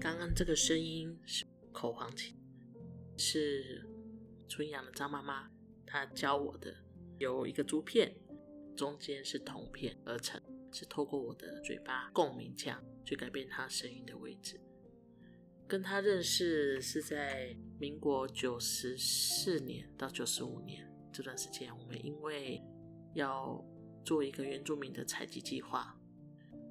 [0.00, 2.36] 刚刚这个声音是口簧琴，
[3.16, 3.86] 是
[4.48, 5.50] 春阳的张妈妈
[5.86, 6.74] 她教我的。
[7.18, 8.14] 有一个竹片，
[8.76, 10.40] 中间是铜片而成，
[10.72, 14.60] 是透过我的嘴巴共鸣腔去改变她声音的位置。
[15.66, 22.62] 跟她认识是在民国九十四年到九十五年这段时间，我们因为
[23.14, 23.64] 要
[24.04, 25.98] 做一个原住民的采集计划，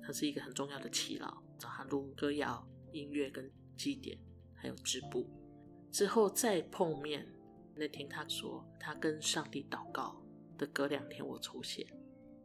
[0.02, 2.67] 他是一个很重要的耆老，找他录歌谣。
[2.94, 4.17] 音乐跟祭典，
[4.57, 5.25] 还有织布
[5.91, 7.25] 之后再碰面。
[7.75, 10.22] 那天他说他跟上帝祷告
[10.58, 11.86] 的隔两天我出现，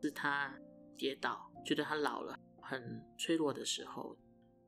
[0.01, 0.55] 是他
[0.97, 4.17] 跌倒，觉得他老了，很脆弱的时候。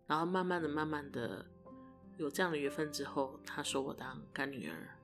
[0.06, 1.46] 然后慢慢的、慢慢的
[2.18, 4.98] 有这样的缘分之后，他收我当干女儿，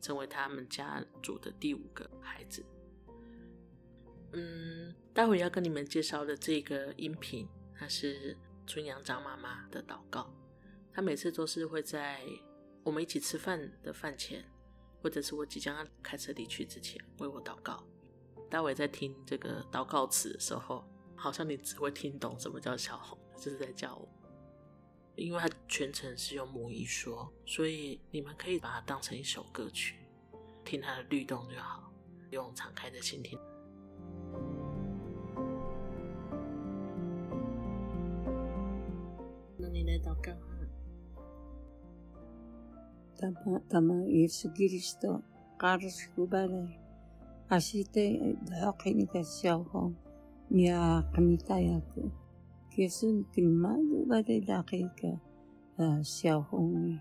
[0.00, 2.66] 成为他们家族的第五个孩子。
[4.32, 8.36] 嗯，待会要跟你们介绍的这个音频，它是。
[8.68, 10.28] 春阳张妈妈的祷告，
[10.96, 12.22] 他每次都是会在
[12.82, 14.42] 我们一起吃饭的饭前，
[15.02, 17.86] 或者是我即将要开车离去之前为我祷告。
[18.48, 20.82] 待会在听这个祷告词的时候，
[21.14, 24.08] 好像你只会听懂什么叫小红，就是在叫我，
[25.16, 29.96] 因为他全程是用母语说，所以你们可以把它当成一首歌曲，
[30.64, 31.92] 听它的律动就好，
[32.30, 33.38] 用敞开的心听。
[43.19, 45.09] tama tama Yesu Kristo
[45.61, 46.69] karos kubalay
[47.55, 48.03] asite
[48.49, 49.91] dhaqini ka siyaho
[50.53, 52.11] niya kamitaya ko
[52.71, 55.11] kesun kinmadu balay laki ka
[56.13, 56.95] siyaho ni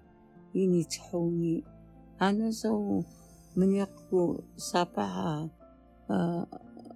[0.60, 1.56] ini tshongi
[2.18, 3.02] ana so
[3.56, 5.48] منيقو صباحا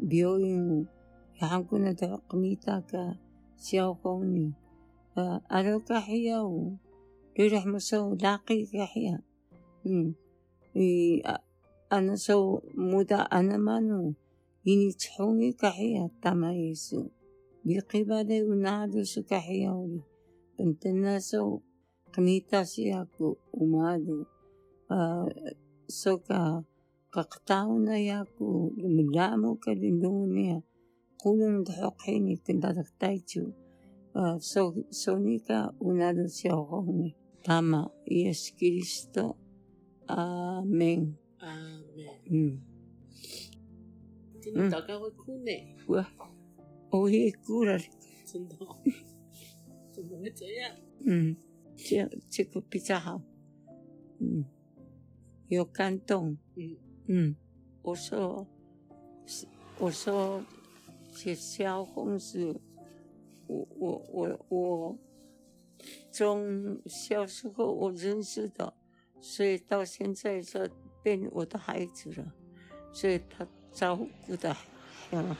[0.00, 0.87] بيوين
[1.43, 3.17] يحنكونا تقنيتاك
[3.56, 4.53] سياوكوني
[5.53, 6.72] ألوكا حياو
[7.40, 9.20] يروح مسو لاقي يحيى.
[11.94, 14.14] أنا سو مودا أنا مانو.
[14.66, 17.08] يني تحوني كحيا تما يسو.
[17.66, 20.02] بقبالي ونادو سو كحيا ولي.
[20.60, 21.36] بنت الناس
[22.14, 24.24] قنيتا سياكو ومادو.
[24.92, 25.30] آه
[25.88, 26.64] سوكا
[27.12, 28.72] ققطاونا ياكو.
[28.78, 30.62] لملامو كالندونيا
[31.20, 33.52] قولوا ندحوق حيني كنتا تختايتو
[34.16, 36.28] آه سو سونيكا ونادو
[37.46, 39.38] 妈妈也是给你洗澡
[40.08, 41.56] 阿明阿
[41.96, 42.62] 明嗯
[44.42, 45.52] 今天早上会哭呢
[45.88, 46.06] 我
[46.92, 47.80] 我也哭了
[48.26, 48.56] 真的
[49.92, 51.36] 怎么会这样嗯
[51.78, 53.22] 这这个比较好
[54.20, 54.46] 嗯
[55.48, 56.78] 有感动嗯
[57.08, 57.36] 嗯
[57.82, 58.46] 我说
[59.80, 60.44] 我说
[61.12, 62.60] 写小红书
[63.48, 65.00] 我我我我
[66.19, 68.74] 从小时候我认识的，
[69.22, 70.69] 所以到现在这
[71.02, 72.34] 变我的孩子了，
[72.91, 74.53] 所以他照顾的
[75.09, 75.38] 很。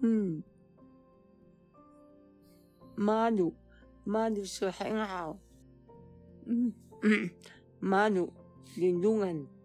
[0.00, 0.42] 嗯，
[2.96, 3.54] 马路
[4.04, 5.38] 马路是很好，
[6.46, 7.30] 嗯嗯，
[7.78, 8.32] 马路
[8.74, 9.57] 林东安。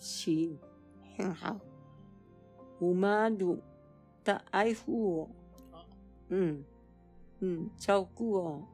[0.00, 0.58] 心
[1.14, 1.60] 很好，
[2.78, 3.58] 我妈都
[4.24, 5.30] 她爱护我，
[6.30, 6.64] 嗯
[7.40, 8.66] 嗯，照顾我，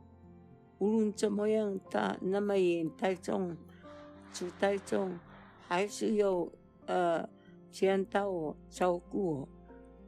[0.79, 3.57] 无论怎么样，她那么远太重，
[4.33, 5.19] 住带重，
[5.67, 6.49] 还是要
[6.87, 7.29] 呃
[7.72, 9.49] 见到我照顾我，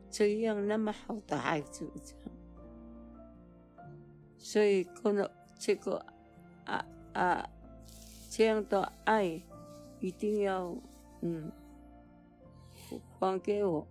[0.08, 1.90] 这样那么好的孩子，
[4.36, 5.28] 所以可能
[5.58, 6.06] 这个
[6.64, 7.50] 啊啊
[8.30, 9.42] 这样的爱
[9.98, 10.76] 一定要。
[11.20, 11.50] 嗯，
[13.18, 13.86] 还给我，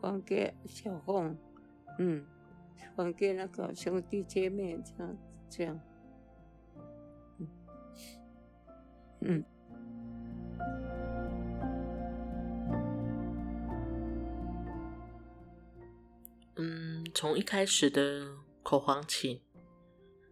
[0.00, 1.36] 还给小红，
[1.98, 2.26] 嗯，
[2.96, 5.16] 还给那个兄弟姐妹，这样，
[5.48, 5.80] 这样，
[7.38, 7.48] 嗯，
[9.20, 9.44] 嗯，
[16.56, 19.40] 嗯，从一开始的口簧琴，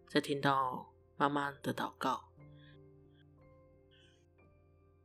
[0.08, 2.25] 再听到妈妈的祷告，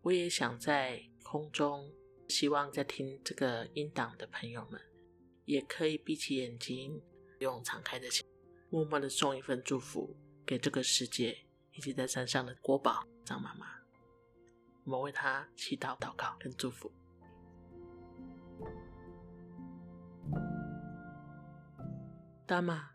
[0.01, 1.03] 我也想在。
[1.25, 1.92] 空中
[2.30, 4.80] 希望在听这个音档的朋友们，
[5.45, 7.01] 也可以闭起眼睛，
[7.39, 8.24] 用敞开的心，
[8.69, 13.66] 默默的送一份祝福给这个世界，以及在山上的国宝张妈妈。
[14.83, 16.92] 我们为她祈祷、祷告跟祝福。
[22.45, 22.92] 大妈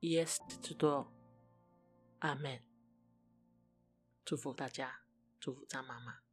[0.00, 1.12] ，Yes，知道。
[2.20, 2.62] 阿门。
[4.24, 5.00] 祝福大家，
[5.40, 6.22] 祝福张妈妈。